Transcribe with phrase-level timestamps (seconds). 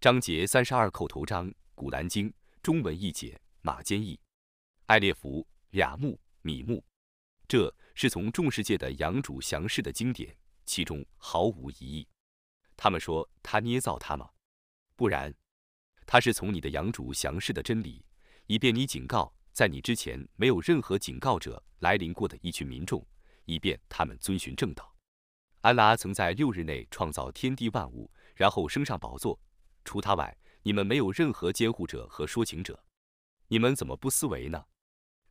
[0.00, 2.30] 章节三十二口头章，《古兰经》
[2.62, 4.16] 中文译解，马坚译，
[4.86, 6.84] 艾列弗、雅木、米木。
[7.48, 10.32] 这是从众世界的养主降世的经典，
[10.64, 12.06] 其中毫无疑义。
[12.76, 14.30] 他们说他捏造他吗？
[14.94, 15.34] 不然，
[16.06, 18.04] 他是从你的养主降世的真理，
[18.46, 23.04] 以便你警告在你之前没有任何警告者来临过的一群民众，
[23.46, 24.94] 以便他们遵循正道。
[25.62, 29.36] 安拉曾在六日内创造天地万物，然后升上宝座。
[29.88, 32.84] 除他外，你们没有任何监护者和说情者。
[33.46, 34.62] 你们怎么不思维呢？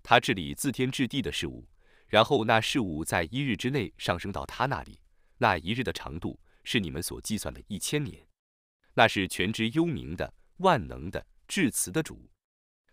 [0.02, 1.70] 他治理自天至地的事物。
[2.08, 5.00] 然后那事物在一日之内上升到他那里，
[5.38, 8.28] 那一日的长度是你们所计算的一千年。
[8.96, 12.28] 那是全知幽冥的、万能的、至慈的主。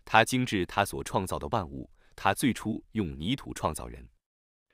[0.03, 1.89] 他精致他所创造的万物。
[2.15, 4.07] 他最初用泥土创造人，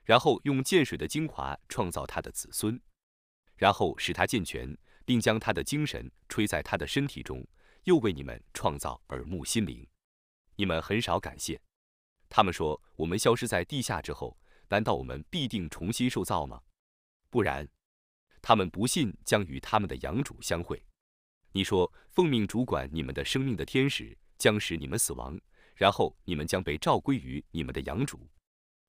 [0.04, 2.78] 然后用涧水的精华创造他的子孙，
[3.56, 7.46] 然后使他健全，并将他的精神吹在他的身体中，
[7.84, 9.86] 又为你们创造耳目心灵。
[10.56, 11.60] 你们很少感谢。
[12.28, 16.62] 他们说：“我们消失在地下之后，难道我们必定重新受造吗？
[17.28, 17.68] 不然，
[18.40, 20.82] 他们不信将与他们的养主相会。
[21.52, 25.38] 你说，奉命主管你们的生命的天使将使你们死亡，
[25.74, 28.26] 然后你们将被召归于你们的养主。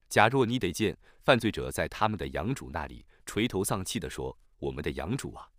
[0.08, 5.50] 假若你得见犯罪者在他们的养主那里垂头丧气地说：‘我们的养主啊，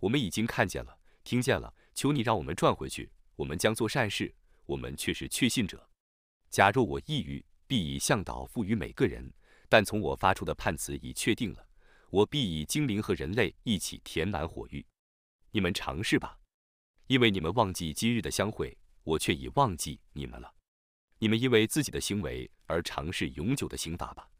[0.00, 4.34] 我们已经看见了，听见了，求你让我们转回去，我们将做善事，
[4.66, 5.88] 我们却是确信者。’”
[6.50, 9.32] 假若我抑郁，必以向导赋予每个人。
[9.68, 11.68] 但从我发出的判词已确定了，
[12.08, 14.86] 我必以精灵和人类一起填满火域。
[15.50, 16.38] 你们尝试吧，
[17.06, 20.54] 因为你们忘记今日的相会，我却已忘记你们了。
[21.18, 24.30] 你们因为自己的行为而尝试永久的刑罚吧。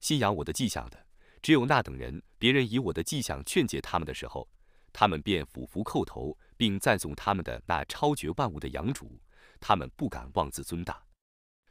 [0.00, 1.06] 信仰我的迹象的，
[1.40, 2.22] 只有那等人。
[2.38, 4.46] 别人以我的迹象劝诫他们的时候，
[4.92, 9.20] 他们便俯伏叩头，并赞颂他们的那超绝万物的养主。
[9.60, 11.02] 他们不敢妄自尊大。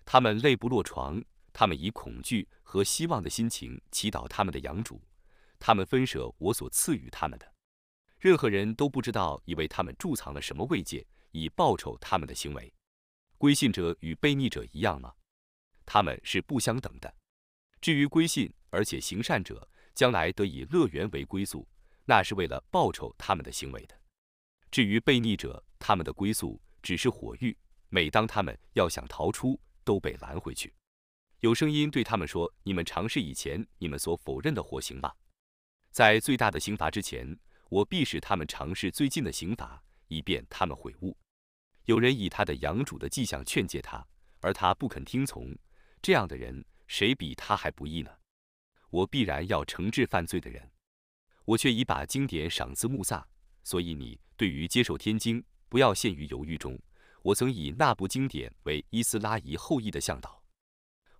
[0.05, 1.23] 他们泪不落床，
[1.53, 5.01] 他们以恐惧和希望的心情祈祷他们的养主，
[5.59, 7.53] 他们分舍我所赐予他们的。
[8.19, 12.73] 任何人都不知道，以为他们贮藏了什么慰藉，以报酬他们的行为。
[13.37, 15.13] 归信者与悖逆者一样吗？
[15.85, 17.13] 他们是不相等的。
[17.79, 21.67] 至于归信而且行善者，将来得以乐园为归宿，
[22.07, 23.95] 那是为了报酬他们的行为的。
[24.71, 27.55] 至于悖逆者，他们的归宿只是火狱，
[27.89, 29.59] 每当他们要想逃出。
[29.87, 30.73] 都被拦回去。
[31.39, 35.15] 有声音对他们说：“你们尝试以前你们所否认的火刑吧。
[35.91, 41.17] 在最大的刑罚之前，我必使他们尝试最近的刑罚，以便他们悔悟。”
[41.87, 44.05] 有人以他的养主的迹象劝诫他，
[44.41, 45.57] 而他不肯听从。
[46.01, 48.11] 这样的人，谁比他还不义呢？
[48.89, 50.69] 我必然要惩治犯罪的人。
[51.47, 53.25] 我却已把经典赏赐穆萨，
[53.63, 56.77] 所以你对于接受天经，不要陷于犹豫中。
[57.21, 60.43] 我曾以那部经典为伊斯拉仪后裔的向导，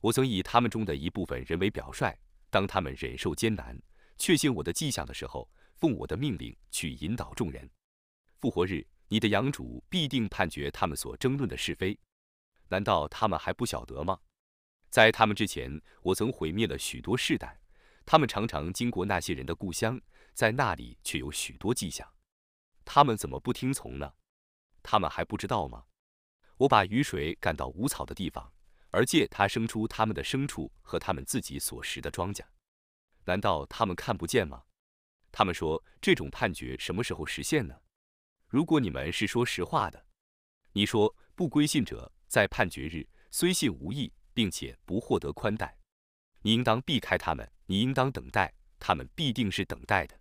[0.02, 2.14] 我曾以他们中的一部分人为表率，
[2.50, 3.82] 当他们忍受艰难、
[4.18, 7.70] 确信我的迹象的时候，奉我的命令去引导众人。
[8.42, 11.98] 复活日，你的养主必定判决他们所争论的是非，
[12.68, 14.20] 难道他们还不晓得吗？
[14.90, 17.60] 在他们之前，我曾毁灭了许多世代，
[18.06, 20.00] 他们常常经过那些人的故乡，
[20.38, 22.08] 在那里却有许多迹象，
[22.86, 24.14] 他们怎么不听从呢？
[24.84, 25.86] 他们还不知道吗？
[26.58, 28.54] 我把雨水赶到无草的地方，
[28.92, 32.46] 而借它生出他们的牲畜和他们自己所食的庄稼。
[33.26, 34.66] 难道他们看不见吗？
[35.32, 37.82] 他们说这种判决什么时候实现呢？
[38.48, 40.06] 如果你们是说实话的，
[40.74, 45.80] 你说不归信者在判决日虽信无益，并且不获得宽待，
[46.44, 50.16] 你应当避开他们，你应当等待，他们必定是等待的。